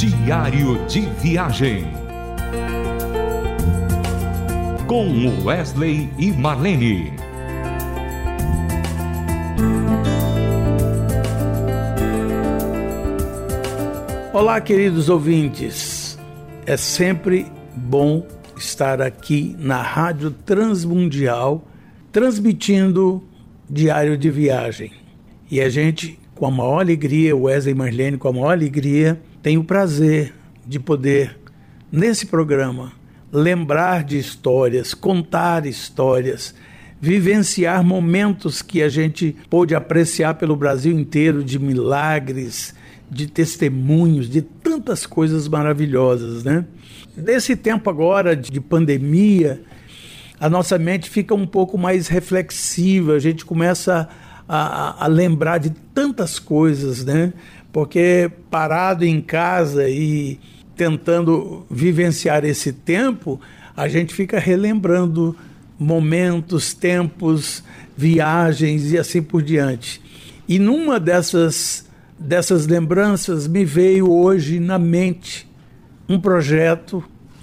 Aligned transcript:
Diário 0.00 0.82
de 0.86 1.02
Viagem. 1.20 1.84
Com 4.86 5.44
Wesley 5.44 6.08
e 6.18 6.32
Marlene. 6.32 7.12
Olá, 14.32 14.58
queridos 14.62 15.10
ouvintes. 15.10 16.18
É 16.64 16.78
sempre 16.78 17.46
bom 17.76 18.26
estar 18.56 19.02
aqui 19.02 19.54
na 19.58 19.82
Rádio 19.82 20.30
Transmundial 20.30 21.62
transmitindo 22.10 23.22
Diário 23.68 24.16
de 24.16 24.30
Viagem. 24.30 24.92
E 25.50 25.60
a 25.60 25.68
gente, 25.68 26.18
com 26.34 26.46
a 26.46 26.50
maior 26.50 26.80
alegria, 26.80 27.36
Wesley 27.36 27.74
e 27.74 27.76
Marlene, 27.76 28.16
com 28.16 28.28
a 28.28 28.32
maior 28.32 28.52
alegria, 28.52 29.20
tem 29.42 29.56
o 29.56 29.64
prazer 29.64 30.34
de 30.66 30.78
poder, 30.78 31.38
nesse 31.90 32.26
programa, 32.26 32.92
lembrar 33.32 34.04
de 34.04 34.18
histórias, 34.18 34.92
contar 34.92 35.66
histórias, 35.66 36.54
vivenciar 37.00 37.82
momentos 37.82 38.60
que 38.60 38.82
a 38.82 38.88
gente 38.88 39.34
pôde 39.48 39.74
apreciar 39.74 40.34
pelo 40.34 40.54
Brasil 40.54 40.98
inteiro 40.98 41.42
de 41.42 41.58
milagres, 41.58 42.74
de 43.10 43.26
testemunhos, 43.26 44.28
de 44.28 44.42
tantas 44.42 45.06
coisas 45.06 45.48
maravilhosas, 45.48 46.44
né? 46.44 46.64
Nesse 47.16 47.56
tempo 47.56 47.90
agora 47.90 48.36
de 48.36 48.60
pandemia, 48.60 49.62
a 50.38 50.48
nossa 50.48 50.78
mente 50.78 51.10
fica 51.10 51.34
um 51.34 51.46
pouco 51.46 51.76
mais 51.76 52.08
reflexiva, 52.08 53.14
a 53.14 53.18
gente 53.18 53.44
começa 53.44 54.08
a, 54.48 55.04
a, 55.04 55.06
lembrar 55.06 55.58
de 55.58 55.70
tantas 55.94 56.38
coisas, 56.38 57.04
né? 57.04 57.32
Porque 57.72 58.30
parado 58.50 59.04
em 59.04 59.20
casa 59.20 59.88
e 59.88 60.38
tentando 60.76 61.64
vivenciar 61.70 62.44
esse 62.44 62.72
tempo, 62.72 63.40
a 63.76 63.88
gente 63.88 64.14
fica 64.14 64.38
relembrando 64.38 65.36
momentos, 65.78 66.74
tempos, 66.74 67.62
viagens 67.96 68.92
e 68.92 68.98
assim 68.98 69.22
por 69.22 69.42
diante. 69.42 70.00
E 70.48 70.58
numa 70.58 70.98
dessas 70.98 71.88
dessas 72.18 72.66
lembranças 72.66 73.48
me 73.48 73.64
veio 73.64 74.12
hoje 74.12 74.60
na 74.60 74.78
mente 74.78 75.48
um 76.06 76.20
projeto 76.20 77.02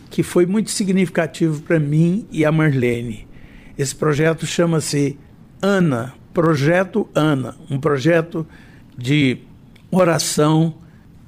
que 0.09 0.21
foi 0.21 0.45
muito 0.45 0.69
significativo 0.69 1.61
para 1.63 1.79
mim 1.79 2.27
e 2.31 2.45
a 2.45 2.51
Marlene. 2.51 3.27
Esse 3.77 3.95
projeto 3.95 4.45
chama-se 4.45 5.17
Ana, 5.61 6.13
Projeto 6.33 7.09
Ana, 7.15 7.55
um 7.69 7.79
projeto 7.79 8.45
de 8.95 9.39
oração, 9.91 10.75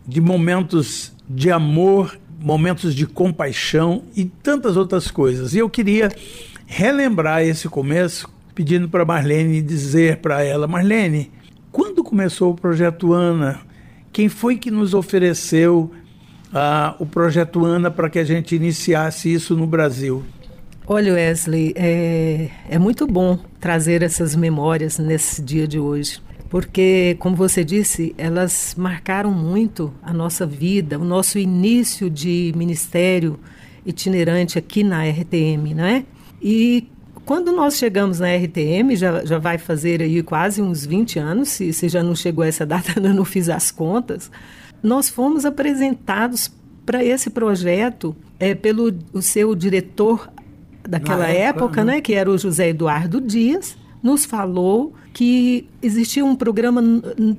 de 0.07 0.19
momentos 0.19 1.13
de 1.29 1.51
amor, 1.51 2.17
momentos 2.39 2.95
de 2.95 3.05
compaixão 3.05 4.03
e 4.15 4.25
tantas 4.25 4.77
outras 4.77 5.11
coisas. 5.11 5.53
E 5.53 5.59
eu 5.59 5.69
queria 5.69 6.09
relembrar 6.65 7.43
esse 7.43 7.67
começo 7.67 8.27
pedindo 8.55 8.89
para 8.89 9.05
Marlene 9.05 9.61
dizer 9.61 10.17
para 10.17 10.43
ela, 10.43 10.67
Marlene, 10.67 11.31
quando 11.71 12.03
começou 12.03 12.51
o 12.51 12.55
projeto 12.55 13.13
Ana? 13.13 13.61
Quem 14.11 14.27
foi 14.27 14.57
que 14.57 14.71
nos 14.71 14.93
ofereceu 14.93 15.91
uh, 16.47 16.95
o 16.99 17.05
projeto 17.05 17.63
Ana 17.63 17.91
para 17.91 18.09
que 18.09 18.19
a 18.19 18.23
gente 18.23 18.55
iniciasse 18.55 19.31
isso 19.31 19.55
no 19.55 19.67
Brasil? 19.67 20.25
Olha, 20.87 21.13
Wesley, 21.13 21.73
é, 21.75 22.49
é 22.67 22.79
muito 22.79 23.05
bom 23.05 23.37
trazer 23.59 24.01
essas 24.01 24.35
memórias 24.35 24.97
nesse 24.97 25.41
dia 25.41 25.67
de 25.67 25.77
hoje, 25.77 26.19
porque, 26.49 27.15
como 27.19 27.35
você 27.35 27.63
disse, 27.63 28.13
elas 28.17 28.73
marcaram 28.75 29.31
muito 29.31 29.93
a 30.01 30.11
nossa 30.11 30.45
vida, 30.45 30.97
o 30.97 31.05
nosso 31.05 31.37
início 31.37 32.09
de 32.09 32.51
ministério 32.55 33.39
itinerante 33.85 34.57
aqui 34.57 34.83
na 34.83 35.07
RTM, 35.07 35.75
né? 35.75 36.05
E 36.41 36.87
quando 37.23 37.51
nós 37.51 37.77
chegamos 37.77 38.19
na 38.19 38.35
RTM, 38.35 38.95
já, 38.95 39.23
já 39.23 39.37
vai 39.37 39.59
fazer 39.59 40.01
aí 40.01 40.23
quase 40.23 40.61
uns 40.61 40.83
20 40.83 41.19
anos, 41.19 41.49
se, 41.49 41.71
se 41.71 41.87
já 41.87 42.01
não 42.01 42.15
chegou 42.15 42.43
essa 42.43 42.65
data, 42.67 42.99
eu 42.99 43.13
não 43.13 43.25
fiz 43.25 43.47
as 43.47 43.69
contas, 43.69 44.31
nós 44.81 45.07
fomos 45.07 45.45
apresentados 45.45 46.51
para 46.83 47.03
esse 47.03 47.29
projeto 47.29 48.15
é, 48.39 48.55
pelo 48.55 48.91
o 49.13 49.21
seu 49.21 49.53
diretor 49.53 50.31
daquela 50.81 51.27
época, 51.27 51.65
época 51.65 51.83
né? 51.83 51.95
né, 51.95 52.01
que 52.01 52.15
era 52.15 52.31
o 52.31 52.37
José 52.37 52.69
Eduardo 52.69 53.21
Dias, 53.21 53.77
nos 54.01 54.25
falou 54.25 54.93
que 55.13 55.67
existia 55.81 56.23
um 56.23 56.35
programa, 56.35 56.81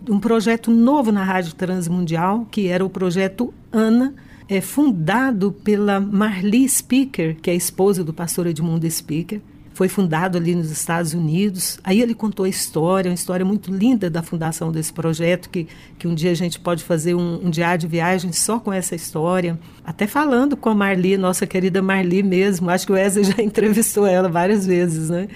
um 0.08 0.20
projeto 0.20 0.70
novo 0.70 1.10
na 1.10 1.24
Rádio 1.24 1.54
Transmundial, 1.54 2.46
que 2.50 2.68
era 2.68 2.84
o 2.84 2.90
projeto 2.90 3.54
ANA, 3.72 4.14
é, 4.48 4.60
fundado 4.60 5.52
pela 5.52 6.00
Marli 6.00 6.68
Speaker, 6.68 7.36
que 7.40 7.48
é 7.48 7.52
a 7.52 7.56
esposa 7.56 8.02
do 8.02 8.12
pastor 8.12 8.46
Edmundo 8.48 8.90
Speaker, 8.90 9.40
foi 9.80 9.88
fundado 9.88 10.36
ali 10.36 10.54
nos 10.54 10.70
Estados 10.70 11.14
Unidos. 11.14 11.78
Aí 11.82 12.02
ele 12.02 12.14
contou 12.14 12.44
a 12.44 12.48
história, 12.50 13.10
uma 13.10 13.14
história 13.14 13.46
muito 13.46 13.72
linda 13.72 14.10
da 14.10 14.22
fundação 14.22 14.70
desse 14.70 14.92
projeto, 14.92 15.48
que, 15.48 15.66
que 15.98 16.06
um 16.06 16.14
dia 16.14 16.32
a 16.32 16.34
gente 16.34 16.60
pode 16.60 16.84
fazer 16.84 17.14
um, 17.14 17.46
um 17.46 17.48
diário 17.48 17.80
de 17.80 17.86
viagem 17.86 18.30
só 18.30 18.60
com 18.60 18.70
essa 18.70 18.94
história. 18.94 19.58
Até 19.82 20.06
falando 20.06 20.54
com 20.54 20.68
a 20.68 20.74
Marli, 20.74 21.16
nossa 21.16 21.46
querida 21.46 21.80
Marli 21.80 22.22
mesmo. 22.22 22.68
Acho 22.68 22.84
que 22.84 22.92
o 22.92 22.94
Wesley 22.94 23.24
já 23.36 23.42
entrevistou 23.42 24.06
ela 24.06 24.28
várias 24.28 24.66
vezes, 24.66 25.08
né? 25.08 25.28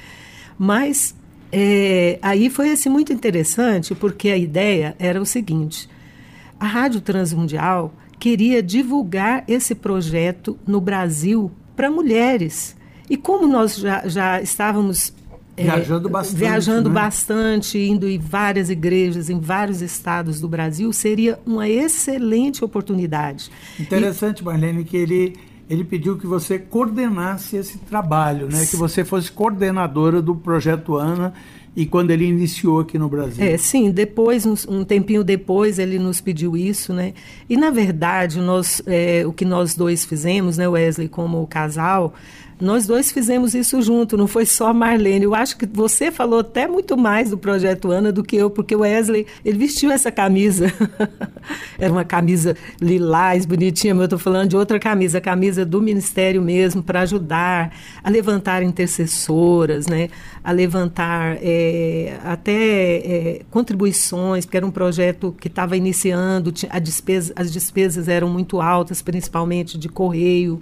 Mas 0.59 1.15
é, 1.53 2.19
aí 2.23 2.51
foi 2.51 2.73
assim, 2.73 2.89
muito 2.89 3.13
interessante, 3.13 3.95
porque 3.95 4.29
a 4.29 4.37
ideia 4.37 4.95
era 4.99 5.21
o 5.21 5.27
seguinte: 5.27 5.89
a 6.59 6.67
Rádio 6.67 7.01
Transmundial 7.01 7.95
queria 8.19 8.63
divulgar 8.63 9.45
esse 9.47 9.75
projeto 9.75 10.59
no 10.67 10.81
Brasil 10.81 11.51
para 11.77 11.91
mulheres 11.91 12.77
e 13.09 13.17
como 13.17 13.47
nós 13.47 13.77
já, 13.77 14.07
já 14.09 14.41
estávamos 14.41 15.13
é, 15.57 15.65
viajando 15.65 16.09
bastante, 16.09 16.39
viajando 16.39 16.89
né? 16.89 16.95
bastante, 16.95 17.79
indo 17.79 18.09
em 18.09 18.19
várias 18.19 18.71
igrejas, 18.71 19.29
em 19.31 19.39
vários 19.39 19.83
estados 19.83 20.41
do 20.41 20.49
Brasil, 20.49 20.93
seria 20.93 21.39
uma 21.47 21.69
excelente 21.69 22.65
oportunidade. 22.65 23.51
Interessante, 23.79 24.41
e... 24.41 24.45
Marlene, 24.45 24.85
que 24.85 24.97
ele 24.97 25.37
ele 25.69 25.85
pediu 25.85 26.17
que 26.19 26.27
você 26.27 26.59
coordenasse 26.59 27.57
esse 27.57 27.79
trabalho, 27.79 28.49
né? 28.49 28.67
Que 28.67 28.77
você 28.77 29.05
fosse 29.05 29.33
coordenadora 29.33 30.21
do 30.21 30.35
projeto 30.35 30.97
Ana 30.97 31.33
e 31.77 31.87
quando 31.87 32.11
ele 32.11 32.25
iniciou 32.25 32.81
aqui 32.81 32.99
no 32.99 33.09
Brasil. 33.09 33.45
É, 33.45 33.57
sim, 33.57 33.91
depois, 33.91 34.45
um 34.67 34.85
tempinho 34.85 35.25
depois, 35.25 35.79
ele 35.79 35.99
nos 35.99 36.21
pediu 36.21 36.57
isso, 36.57 36.93
né? 36.93 37.15
E, 37.49 37.57
na 37.57 37.71
verdade, 37.71 38.41
nós, 38.41 38.81
é, 38.87 39.25
o 39.27 39.33
que 39.33 39.45
nós 39.45 39.75
dois 39.75 40.05
fizemos, 40.05 40.57
né, 40.57 40.69
Wesley, 40.69 41.09
como 41.09 41.45
casal, 41.47 42.15
nós 42.61 42.87
dois 42.87 43.11
fizemos 43.11 43.55
isso 43.55 43.81
junto, 43.83 44.17
não 44.17 44.27
foi 44.27 44.47
só 44.47 44.73
Marlene. 44.73 45.25
Eu 45.25 45.35
acho 45.35 45.57
que 45.57 45.67
você 45.67 46.11
falou 46.11 46.41
até 46.41 46.67
muito 46.67 46.97
mais 46.97 47.31
do 47.31 47.39
projeto 47.39 47.91
Ana 47.91 48.13
do 48.13 48.23
que 48.23 48.37
eu, 48.37 48.51
porque 48.51 48.75
o 48.75 48.81
Wesley, 48.81 49.27
ele 49.45 49.59
vestiu 49.59 49.91
essa 49.91 50.11
camisa. 50.11 50.73
Era 51.79 51.93
uma 51.93 52.05
camisa 52.05 52.57
lilás, 52.81 53.45
bonitinha, 53.45 53.95
mas 53.95 54.03
eu 54.03 54.07
estou 54.07 54.19
falando 54.19 54.51
de 54.51 54.57
outra 54.57 54.79
camisa, 54.79 55.19
a 55.19 55.21
camisa 55.21 55.65
do 55.65 55.81
Ministério 55.81 56.41
mesmo, 56.41 56.83
para 56.83 57.01
ajudar 57.01 57.73
a 58.03 58.11
levantar 58.11 58.63
intercessoras, 58.63 59.87
né? 59.87 60.09
a 60.45 60.53
levantar 60.53 61.39
é, 61.41 62.19
até 62.23 62.53
é, 62.53 63.41
contribuições, 63.51 64.45
porque 64.45 64.59
era 64.59 64.67
um 64.67 64.71
projeto 64.71 65.35
que 65.41 65.49
estava 65.49 65.75
iniciando, 65.75 66.53
a 66.69 66.79
despesa, 66.79 67.33
as 67.35 67.51
despesas 67.51 68.09
eram 68.09 68.29
muito 68.29 68.61
altas, 68.61 69.01
principalmente 69.01 69.79
de 69.79 69.89
correio 69.89 70.61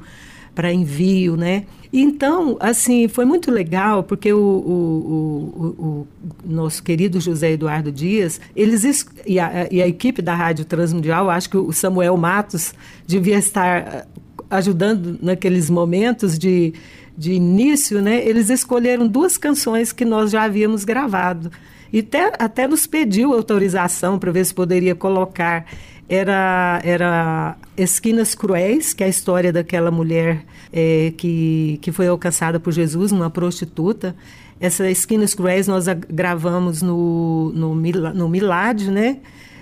para 0.55 0.73
envio, 0.73 1.37
né? 1.37 1.65
Então, 1.93 2.57
assim, 2.59 3.07
foi 3.07 3.25
muito 3.25 3.51
legal, 3.51 4.03
porque 4.03 4.33
o, 4.33 4.39
o, 4.39 5.77
o, 5.79 5.87
o 5.87 6.07
nosso 6.45 6.83
querido 6.83 7.21
José 7.21 7.53
Eduardo 7.53 7.93
Dias, 7.93 8.41
eles 8.57 9.07
e 9.27 9.39
a, 9.39 9.69
e 9.71 9.83
a, 9.83 9.87
equipe 9.87 10.23
da 10.23 10.35
Rádio 10.35 10.65
Transmundial, 10.65 11.29
acho 11.29 11.51
que 11.51 11.57
o 11.57 11.71
Samuel 11.71 12.17
Matos 12.17 12.75
devia 13.07 13.37
estar 13.37 13.78
eh, 13.81 14.07
ajudando 14.49 15.19
naqueles 15.21 15.69
momentos 15.69 16.39
de, 16.39 16.72
de 17.16 17.32
início, 17.32 18.00
né? 18.00 18.26
Eles 18.26 18.50
escolheram 18.50 19.06
duas 19.06 19.36
canções 19.36 19.92
que 19.92 20.04
nós 20.04 20.30
já 20.30 20.44
havíamos 20.44 20.84
gravado. 20.84 21.50
E 21.92 21.98
até, 21.98 22.32
até 22.38 22.66
nos 22.66 22.86
pediu 22.86 23.34
autorização 23.34 24.18
para 24.18 24.32
ver 24.32 24.44
se 24.47 24.54
poderia 24.54 24.94
colocar 24.94 25.66
era, 26.09 26.80
era 26.84 27.56
Esquinas 27.76 28.34
Cruéis, 28.34 28.92
que 28.92 29.03
é 29.03 29.06
a 29.06 29.09
história 29.09 29.53
daquela 29.53 29.91
mulher 29.91 30.44
é, 30.72 31.12
que, 31.16 31.78
que 31.80 31.92
foi 31.92 32.06
alcançada 32.06 32.60
por 32.60 32.72
Jesus, 32.72 33.12
uma 33.12 33.30
prostituta. 33.30 34.14
Essa 34.60 34.91
Esquinas 34.91 35.34
Cruéis 35.34 35.66
nós 35.66 35.86
gravamos 36.09 36.82
no, 36.82 37.53
no, 37.54 37.74
no 37.74 38.28
Milad, 38.28 38.88
né? 38.91 39.18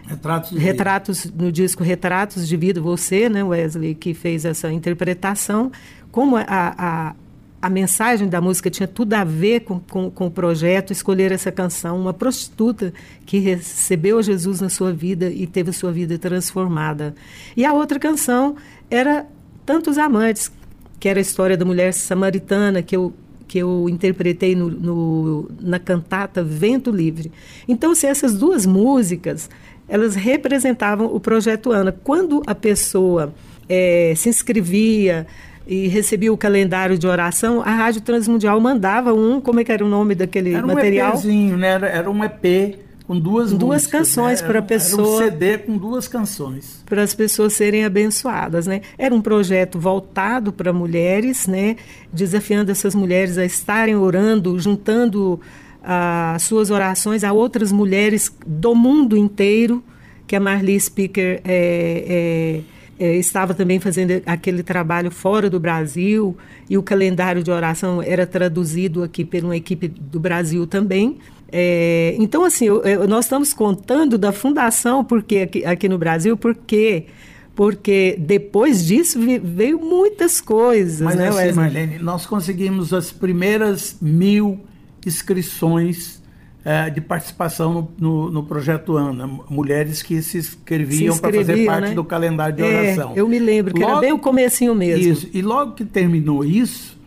Retratos, 0.06 0.58
Retratos 0.58 1.32
no 1.32 1.52
disco 1.52 1.84
Retratos 1.84 2.48
de 2.48 2.56
Vida, 2.56 2.80
você, 2.80 3.28
né, 3.28 3.44
Wesley, 3.44 3.94
que 3.94 4.12
fez 4.12 4.44
essa 4.44 4.72
interpretação. 4.72 5.70
Como 6.10 6.36
a, 6.36 6.44
a 6.48 7.14
a 7.62 7.68
mensagem 7.68 8.28
da 8.28 8.40
música 8.40 8.70
tinha 8.70 8.88
tudo 8.88 9.12
a 9.14 9.22
ver 9.22 9.60
com, 9.60 9.78
com, 9.80 10.10
com, 10.10 10.26
o 10.26 10.30
projeto, 10.30 10.92
escolher 10.92 11.30
essa 11.30 11.52
canção, 11.52 12.00
uma 12.00 12.14
prostituta 12.14 12.92
que 13.26 13.38
recebeu 13.38 14.22
Jesus 14.22 14.60
na 14.60 14.70
sua 14.70 14.92
vida 14.92 15.28
e 15.28 15.46
teve 15.46 15.70
a 15.70 15.72
sua 15.72 15.92
vida 15.92 16.18
transformada. 16.18 17.14
E 17.54 17.64
a 17.64 17.72
outra 17.72 17.98
canção 17.98 18.56
era 18.90 19.26
Tantos 19.66 19.98
Amantes, 19.98 20.50
que 20.98 21.08
era 21.08 21.18
a 21.18 21.22
história 21.22 21.56
da 21.56 21.64
mulher 21.64 21.92
samaritana, 21.92 22.82
que 22.82 22.96
eu, 22.96 23.12
que 23.46 23.58
eu 23.58 23.88
interpretei 23.90 24.54
no, 24.56 24.70
no 24.70 25.50
na 25.60 25.78
cantata 25.78 26.42
Vento 26.42 26.90
Livre. 26.90 27.30
Então, 27.68 27.94
se 27.94 28.06
essas 28.06 28.32
duas 28.38 28.64
músicas, 28.64 29.50
elas 29.86 30.14
representavam 30.14 31.14
o 31.14 31.20
projeto 31.20 31.72
Ana. 31.72 31.92
Quando 31.92 32.42
a 32.46 32.54
pessoa 32.54 33.34
é, 33.68 34.14
se 34.16 34.30
inscrevia 34.30 35.26
e 35.66 35.88
recebia 35.88 36.32
o 36.32 36.36
calendário 36.36 36.98
de 36.98 37.06
oração, 37.06 37.62
a 37.62 37.70
Rádio 37.70 38.00
Transmundial 38.00 38.60
mandava 38.60 39.12
um, 39.12 39.40
como 39.40 39.60
é 39.60 39.64
que 39.64 39.70
era 39.70 39.84
o 39.84 39.88
nome 39.88 40.14
daquele 40.14 40.54
era 40.54 40.64
um 40.64 40.74
material? 40.74 41.14
EPzinho, 41.14 41.56
né? 41.56 41.68
Era, 41.68 41.88
era 41.88 42.10
um 42.10 42.24
EP 42.24 42.78
com 43.10 43.18
duas 43.18 43.52
duas 43.52 43.82
músicas, 43.82 43.90
canções 43.90 44.40
né? 44.40 44.46
para 44.46 44.58
a 44.60 44.62
pessoa 44.62 45.24
era 45.24 45.26
um 45.26 45.30
CD 45.30 45.58
com 45.58 45.76
duas 45.76 46.06
canções 46.06 46.84
para 46.86 47.02
as 47.02 47.12
pessoas 47.12 47.54
serem 47.54 47.84
abençoadas 47.84 48.68
né 48.68 48.82
era 48.96 49.12
um 49.12 49.20
projeto 49.20 49.80
voltado 49.80 50.52
para 50.52 50.72
mulheres 50.72 51.48
né 51.48 51.74
desafiando 52.12 52.70
essas 52.70 52.94
mulheres 52.94 53.36
a 53.36 53.44
estarem 53.44 53.96
orando 53.96 54.56
juntando 54.60 55.40
as 55.82 56.44
uh, 56.44 56.46
suas 56.46 56.70
orações 56.70 57.24
a 57.24 57.32
outras 57.32 57.72
mulheres 57.72 58.32
do 58.46 58.76
mundo 58.76 59.16
inteiro 59.16 59.82
que 60.24 60.36
a 60.36 60.40
Marli 60.40 60.78
Speaker 60.78 61.40
é, 61.44 62.04
é 62.06 62.60
é, 63.00 63.16
estava 63.16 63.54
também 63.54 63.80
fazendo 63.80 64.22
aquele 64.26 64.62
trabalho 64.62 65.10
fora 65.10 65.48
do 65.48 65.58
Brasil 65.58 66.36
e 66.68 66.76
o 66.76 66.82
calendário 66.82 67.42
de 67.42 67.50
oração 67.50 68.02
era 68.02 68.26
traduzido 68.26 69.02
aqui 69.02 69.24
por 69.24 69.42
uma 69.42 69.56
equipe 69.56 69.88
do 69.88 70.20
Brasil 70.20 70.66
também. 70.66 71.16
É, 71.50 72.14
então, 72.18 72.44
assim, 72.44 72.66
eu, 72.66 72.82
eu, 72.82 73.08
nós 73.08 73.24
estamos 73.24 73.54
contando 73.54 74.18
da 74.18 74.32
fundação 74.32 75.02
porque 75.02 75.38
aqui, 75.38 75.64
aqui 75.64 75.88
no 75.88 75.96
Brasil, 75.96 76.36
porque 76.36 77.06
porque 77.54 78.16
depois 78.18 78.86
disso 78.86 79.18
veio 79.42 79.78
muitas 79.80 80.40
coisas, 80.40 81.00
Mas 81.00 81.16
né, 81.16 81.28
assim? 81.28 81.52
Marlene, 81.52 81.98
nós 81.98 82.24
conseguimos 82.24 82.92
as 82.92 83.10
primeiras 83.10 83.96
mil 84.00 84.60
inscrições 85.04 86.19
é, 86.64 86.90
de 86.90 87.00
participação 87.00 87.72
no, 87.72 87.92
no, 87.98 88.30
no, 88.30 88.42
projeto 88.42 88.96
ANA, 88.96 89.26
mulheres 89.48 90.02
que 90.02 90.20
se 90.22 90.38
inscreviam 90.38 91.16
para 91.16 91.32
fazer 91.32 91.64
parte 91.64 91.88
né? 91.88 91.94
do 91.94 92.04
calendário 92.04 92.56
de 92.56 92.62
é, 92.62 92.66
oração. 92.66 93.12
Eu 93.16 93.26
me 93.26 93.38
lembro, 93.38 93.72
que 93.72 93.80
logo, 93.80 93.92
era 93.92 94.00
bem 94.00 94.12
o 94.12 94.18
comecinho 94.18 94.74
mesmo. 94.74 95.12
Isso, 95.12 95.28
e 95.32 95.40
logo 95.40 95.72
que 95.72 95.84
terminou 95.84 96.44
isso, 96.44 96.98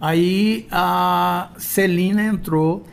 aí 0.00 0.66
a 0.70 1.50
Celina 1.58 2.24
entrou 2.24 2.84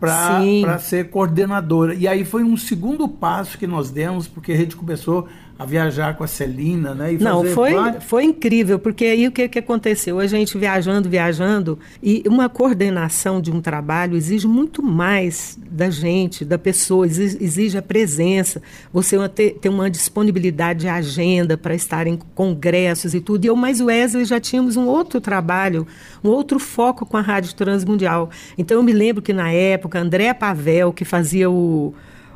para 0.00 0.78
ser 0.80 1.10
coordenadora. 1.10 1.94
E 1.94 2.08
aí 2.08 2.24
foi 2.24 2.42
um 2.42 2.56
segundo 2.56 3.06
passo 3.06 3.56
que 3.56 3.68
nós 3.68 3.88
demos, 3.88 4.26
porque 4.26 4.50
a 4.50 4.56
gente 4.56 4.74
começou 4.74 5.28
a 5.58 5.64
viajar 5.64 6.16
com 6.16 6.24
a 6.24 6.26
Celina, 6.26 6.94
né? 6.94 7.12
Não, 7.20 7.44
foi, 7.44 7.72
foi 8.00 8.24
incrível, 8.24 8.78
porque 8.78 9.04
aí 9.04 9.28
o 9.28 9.32
que, 9.32 9.48
que 9.48 9.58
aconteceu? 9.58 10.18
A 10.18 10.26
gente 10.26 10.56
viajando, 10.58 11.08
viajando, 11.08 11.78
e 12.02 12.22
uma 12.26 12.48
coordenação 12.48 13.40
de 13.40 13.50
um 13.50 13.60
trabalho 13.60 14.16
exige 14.16 14.46
muito 14.46 14.82
mais 14.82 15.58
da 15.70 15.90
gente, 15.90 16.44
da 16.44 16.58
pessoa, 16.58 17.06
exige 17.06 17.78
a 17.78 17.82
presença, 17.82 18.62
você 18.92 19.16
ter, 19.28 19.52
ter 19.60 19.68
uma 19.68 19.90
disponibilidade 19.90 20.80
de 20.80 20.88
agenda 20.88 21.56
para 21.56 21.74
estar 21.74 22.06
em 22.06 22.18
congressos 22.34 23.14
e 23.14 23.20
tudo. 23.20 23.44
E 23.44 23.48
eu 23.48 23.56
mais 23.56 23.80
o 23.80 23.86
Wesley 23.86 24.24
já 24.24 24.40
tínhamos 24.40 24.76
um 24.76 24.86
outro 24.86 25.20
trabalho, 25.20 25.86
um 26.24 26.28
outro 26.28 26.58
foco 26.58 27.06
com 27.06 27.16
a 27.16 27.20
Rádio 27.20 27.54
Transmundial. 27.54 28.30
Então 28.56 28.78
eu 28.78 28.82
me 28.82 28.92
lembro 28.92 29.22
que 29.22 29.32
na 29.32 29.52
época, 29.52 30.00
André 30.00 30.32
Pavel, 30.34 30.92
que 30.92 31.04
fazia 31.04 31.50
o 31.50 31.94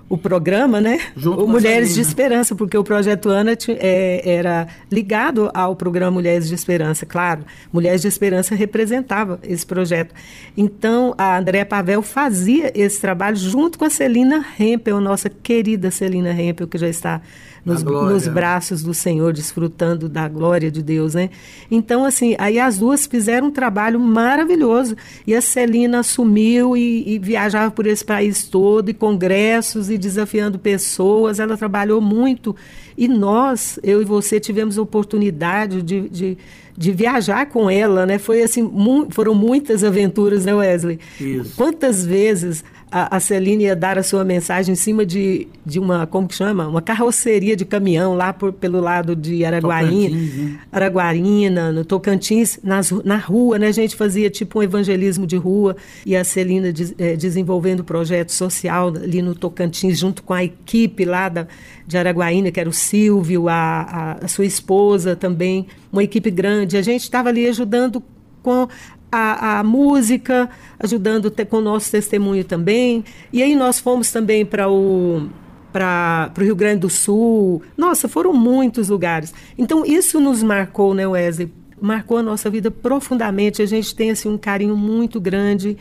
o 0.08 0.16
programa, 0.16 0.80
né? 0.80 1.00
Junto 1.16 1.44
o 1.44 1.48
Mulheres 1.48 1.94
de 1.94 2.00
Esperança, 2.00 2.54
porque 2.54 2.78
o 2.78 2.84
projeto 2.84 3.28
Ana 3.28 3.56
é, 3.68 4.22
era 4.24 4.68
ligado 4.90 5.50
ao 5.52 5.74
programa 5.74 6.12
Mulheres 6.12 6.48
de 6.48 6.54
Esperança, 6.54 7.04
claro. 7.04 7.42
Mulheres 7.72 8.02
de 8.02 8.08
Esperança 8.08 8.54
representava 8.54 9.40
esse 9.42 9.66
projeto. 9.66 10.14
Então, 10.56 11.12
a 11.18 11.38
Andréa 11.38 11.66
Pavel 11.66 12.02
fazia 12.02 12.72
esse 12.74 13.00
trabalho 13.00 13.36
junto 13.36 13.78
com 13.78 13.84
a 13.84 13.90
Celina 13.90 14.44
Hempel, 14.58 15.00
nossa 15.00 15.28
querida 15.28 15.90
Celina 15.90 16.30
Hempel, 16.30 16.68
que 16.68 16.78
já 16.78 16.88
está 16.88 17.20
nos, 17.66 17.82
nos, 17.82 18.28
braços 18.28 18.80
do 18.80 18.94
Senhor, 18.94 19.32
desfrutando 19.32 20.08
da 20.08 20.28
glória 20.28 20.70
de 20.70 20.80
Deus, 20.80 21.14
né? 21.14 21.30
Então, 21.68 22.04
assim, 22.04 22.36
aí 22.38 22.60
as 22.60 22.78
duas 22.78 23.06
fizeram 23.06 23.48
um 23.48 23.50
trabalho 23.50 23.98
maravilhoso. 23.98 24.96
E 25.26 25.34
a 25.34 25.40
Celina 25.40 25.98
assumiu 25.98 26.76
e, 26.76 27.14
e 27.14 27.18
viajava 27.18 27.72
por 27.72 27.84
esse 27.88 28.04
país 28.04 28.44
todo, 28.44 28.88
e 28.88 28.94
congressos, 28.94 29.90
e 29.90 29.95
desafiando 29.98 30.58
pessoas. 30.58 31.38
Ela 31.38 31.56
trabalhou 31.56 32.00
muito. 32.00 32.54
E 32.96 33.08
nós, 33.08 33.78
eu 33.82 34.00
e 34.00 34.04
você, 34.04 34.40
tivemos 34.40 34.78
a 34.78 34.82
oportunidade 34.82 35.82
de, 35.82 36.08
de 36.08 36.38
de 36.76 36.92
viajar 36.92 37.46
com 37.46 37.70
ela, 37.70 38.04
né? 38.04 38.18
Foi 38.18 38.42
assim, 38.42 38.62
mu 38.62 39.06
foram 39.10 39.34
muitas 39.34 39.82
aventuras, 39.82 40.44
né, 40.44 40.54
Wesley? 40.54 41.00
Isso. 41.18 41.54
Quantas 41.56 42.04
vezes 42.04 42.62
a, 42.90 43.16
a 43.16 43.20
Celine 43.20 43.64
ia 43.64 43.74
dar 43.74 43.98
a 43.98 44.02
sua 44.02 44.24
mensagem 44.24 44.72
em 44.72 44.76
cima 44.76 45.04
de, 45.04 45.48
de 45.64 45.80
uma, 45.80 46.06
como 46.06 46.28
que 46.28 46.34
chama? 46.34 46.68
Uma 46.68 46.80
carroceria 46.80 47.56
de 47.56 47.64
caminhão 47.64 48.14
lá 48.14 48.32
por, 48.32 48.52
pelo 48.52 48.80
lado 48.80 49.16
de 49.16 49.44
Araguaína, 49.44 50.16
né? 50.16 50.58
Araguarina, 50.70 51.72
no 51.72 51.84
Tocantins, 51.84 52.60
nas, 52.62 52.90
na 53.04 53.16
rua, 53.16 53.58
né? 53.58 53.66
A 53.66 53.72
gente 53.72 53.96
fazia 53.96 54.30
tipo 54.30 54.60
um 54.60 54.62
evangelismo 54.62 55.26
de 55.26 55.36
rua 55.36 55.76
e 56.04 56.14
a 56.14 56.22
Celina 56.22 56.72
de, 56.72 56.94
é, 56.96 57.16
desenvolvendo 57.16 57.82
projeto 57.82 58.30
social 58.30 58.88
ali 58.88 59.20
no 59.20 59.34
Tocantins, 59.34 59.98
junto 59.98 60.22
com 60.22 60.32
a 60.32 60.44
equipe 60.44 61.04
lá 61.04 61.28
da, 61.28 61.48
de 61.86 61.98
Araguaína, 61.98 62.52
que 62.52 62.60
era 62.60 62.68
o 62.68 62.72
Silvio, 62.72 63.48
a, 63.48 63.54
a, 63.54 64.12
a 64.24 64.28
sua 64.28 64.44
esposa 64.44 65.16
também, 65.16 65.66
uma 65.92 66.04
equipe 66.04 66.30
grande. 66.30 66.76
A 66.76 66.82
gente 66.82 67.02
estava 67.02 67.30
ali 67.30 67.48
ajudando 67.48 68.00
com 68.46 68.68
a, 69.16 69.60
a 69.60 69.64
música, 69.64 70.48
ajudando 70.78 71.30
te, 71.30 71.44
com 71.44 71.58
o 71.58 71.60
nosso 71.60 71.90
testemunho 71.90 72.44
também. 72.44 73.04
E 73.32 73.42
aí 73.42 73.54
nós 73.56 73.78
fomos 73.78 74.10
também 74.10 74.44
para 74.44 74.68
o 74.68 75.28
para 75.72 76.32
o 76.38 76.42
Rio 76.42 76.56
Grande 76.56 76.80
do 76.80 76.88
Sul. 76.88 77.62
Nossa, 77.76 78.08
foram 78.08 78.32
muitos 78.32 78.88
lugares. 78.88 79.34
Então 79.58 79.84
isso 79.84 80.18
nos 80.18 80.42
marcou, 80.42 80.94
né, 80.94 81.06
Wesley? 81.06 81.52
Marcou 81.78 82.16
a 82.16 82.22
nossa 82.22 82.48
vida 82.48 82.70
profundamente. 82.70 83.60
A 83.60 83.66
gente 83.66 83.94
tem 83.94 84.10
assim 84.10 84.26
um 84.26 84.38
carinho 84.38 84.74
muito 84.74 85.20
grande 85.20 85.76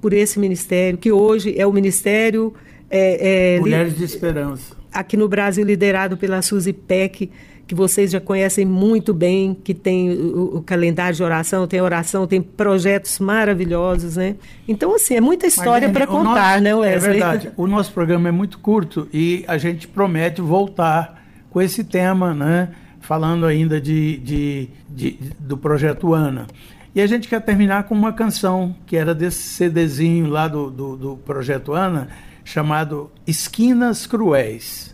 por 0.00 0.14
esse 0.14 0.38
ministério, 0.38 0.98
que 0.98 1.12
hoje 1.12 1.54
é 1.58 1.66
o 1.66 1.72
Ministério 1.72 2.54
é, 2.90 3.56
é, 3.56 3.60
Mulheres 3.60 3.96
de 3.96 4.04
Esperança. 4.04 4.76
Aqui 4.92 5.16
no 5.16 5.28
Brasil 5.28 5.64
liderado 5.64 6.16
pela 6.16 6.40
Suzy 6.40 6.72
Peck 6.72 7.30
que 7.66 7.74
vocês 7.74 8.10
já 8.10 8.20
conhecem 8.20 8.64
muito 8.64 9.14
bem, 9.14 9.54
que 9.54 9.72
tem 9.72 10.10
o, 10.10 10.56
o, 10.56 10.62
calendário 10.62 11.16
de 11.16 11.22
oração, 11.22 11.66
tem 11.66 11.80
oração, 11.80 12.26
tem 12.26 12.42
projetos 12.42 13.18
maravilhosos, 13.18 14.16
né? 14.16 14.36
Então, 14.68 14.94
assim, 14.94 15.14
é 15.14 15.20
muita 15.20 15.46
história 15.46 15.88
para 15.88 16.06
contar, 16.06 16.52
nosso, 16.52 16.62
né, 16.62 16.74
Wesley? 16.74 17.10
É 17.10 17.12
verdade. 17.12 17.52
O 17.56 17.66
nosso 17.66 17.92
programa 17.92 18.28
é 18.28 18.32
muito 18.32 18.58
curto 18.58 19.08
e 19.12 19.44
a 19.48 19.56
gente 19.56 19.88
promete 19.88 20.40
voltar 20.40 21.22
com 21.50 21.60
esse 21.60 21.82
tema, 21.82 22.34
né? 22.34 22.70
Falando 23.00 23.46
ainda 23.46 23.80
de, 23.80 24.18
de, 24.18 24.68
de 24.88 25.18
do 25.38 25.56
projeto 25.56 26.12
Ana. 26.12 26.46
E 26.94 27.00
a 27.00 27.06
gente 27.06 27.28
quer 27.28 27.40
terminar 27.40 27.84
com 27.84 27.94
uma 27.94 28.12
canção 28.12 28.74
que 28.86 28.96
era 28.96 29.14
desse 29.14 29.42
CDzinho 29.42 30.28
lá 30.28 30.46
do, 30.46 30.70
do, 30.70 30.96
do 30.96 31.16
projeto 31.16 31.72
Ana, 31.72 32.08
chamado 32.44 33.10
Esquinas 33.26 34.06
Cruéis. 34.06 34.93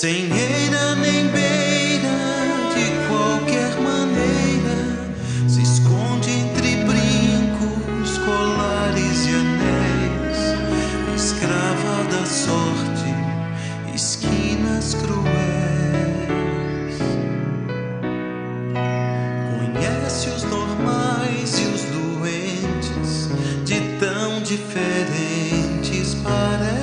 sem 0.00 0.30
eira 0.32 0.94
nem 0.94 1.26
beira, 1.26 2.18
de 2.72 3.08
qualquer 3.08 3.80
maneira, 3.80 4.78
se 5.48 5.60
esconde 5.60 6.30
entre 6.30 6.76
brincos, 6.84 8.16
colares 8.18 9.26
e 9.26 9.34
anéis, 9.34 10.38
escrava 11.16 12.04
da 12.12 12.24
sorte, 12.24 13.12
esquinas 13.92 14.94
cruéis. 14.94 15.26
Conhece 19.50 20.28
os 20.28 20.44
normais 20.44 21.58
e 21.58 21.64
os 21.74 21.82
doentes, 21.86 23.28
de 23.64 23.80
tão 23.98 24.40
diferentes 24.42 26.14
parecem. 26.22 26.77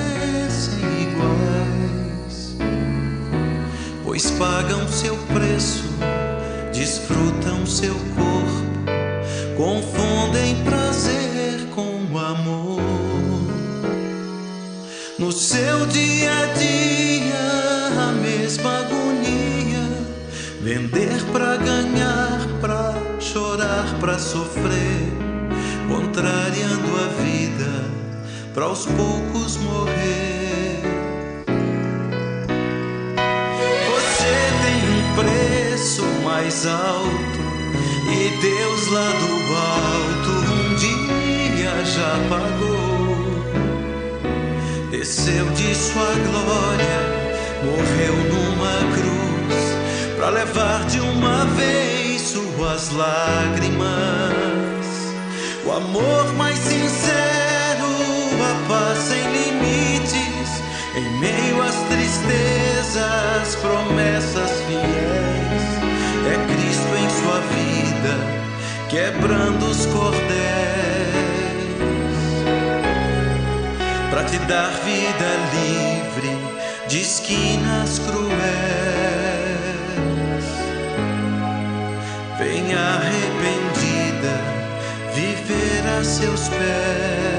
Pagam 4.56 4.88
seu 4.88 5.14
preço, 5.34 5.84
desfrutam 6.72 7.66
seu 7.66 7.92
corpo, 7.92 9.54
confundem 9.54 10.64
prazer 10.64 11.66
com 11.74 12.18
amor. 12.18 12.80
No 15.18 15.30
seu 15.30 15.84
dia 15.88 16.30
a 16.32 16.46
dia, 16.54 18.08
a 18.08 18.12
mesma 18.12 18.78
agonia, 18.78 19.84
vender 20.62 21.22
pra 21.32 21.56
ganhar, 21.56 22.48
pra 22.58 22.94
chorar, 23.20 23.94
pra 24.00 24.18
sofrer 24.18 25.12
contrariando 25.86 26.96
a 26.96 27.22
vida 27.22 27.90
para 28.54 28.64
aos 28.64 28.86
poucos 28.86 29.58
morrer. 29.58 30.45
Preço 35.16 36.04
mais 36.22 36.66
alto 36.66 37.40
e 38.06 38.38
Deus 38.38 38.88
lá 38.88 39.10
do 39.22 39.54
alto 39.56 40.30
um 40.52 40.74
dia 40.74 41.84
já 41.84 42.18
pagou. 42.28 43.16
Desceu 44.90 45.46
de 45.52 45.74
sua 45.74 46.12
glória, 46.28 46.98
morreu 47.64 48.14
numa 48.30 48.78
cruz 48.94 49.56
para 50.16 50.28
levar 50.30 50.84
de 50.84 51.00
uma 51.00 51.46
vez 51.56 52.20
suas 52.20 52.90
lágrimas 52.90 54.36
o 55.64 55.72
amor 55.72 56.32
mais 56.34 56.58
sincero, 56.58 57.88
a 58.40 58.68
paz 58.68 58.98
sem 58.98 59.22
limites, 59.32 60.62
em 60.94 61.18
meio 61.18 61.62
às 61.62 61.74
tristezas, 61.88 63.56
promessas 63.56 64.05
quebrando 68.96 69.66
os 69.66 69.84
cordéis, 69.84 70.24
para 74.08 74.24
te 74.24 74.38
dar 74.46 74.70
vida 74.86 75.28
livre 75.52 76.30
de 76.88 77.02
esquinas 77.02 77.98
cruéis. 77.98 78.36
Venha 82.38 82.78
arrependida 82.78 84.34
viver 85.12 85.86
a 85.98 86.02
seus 86.02 86.48
pés. 86.48 87.35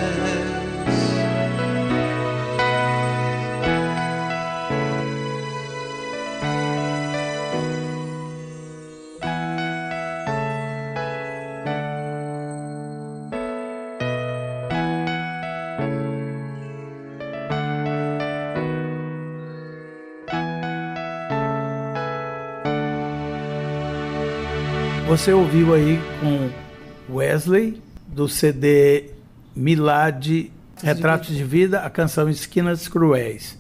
Você 25.08 25.32
ouviu 25.32 25.74
aí 25.74 25.98
com 26.20 27.16
Wesley, 27.16 27.82
do 28.08 28.28
CD 28.28 29.12
Milad 29.56 30.52
Retratos 30.84 31.34
de 31.34 31.46
Vida, 31.46 31.80
a 31.80 31.90
canção 31.90 32.30
Esquinas 32.30 32.90
Cruéis. 32.90 33.56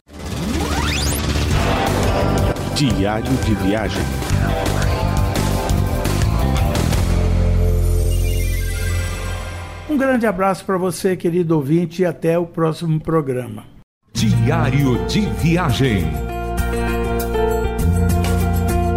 Diário 2.75 3.31
de 3.45 3.55
Viagem. 3.55 4.03
Um 9.89 9.97
grande 9.97 10.27
abraço 10.27 10.65
para 10.65 10.77
você, 10.77 11.15
querido 11.15 11.55
ouvinte, 11.55 12.01
e 12.01 12.05
até 12.05 12.37
o 12.37 12.45
próximo 12.45 12.99
programa. 12.99 13.63
Diário 14.13 15.07
de 15.07 15.21
Viagem. 15.21 16.36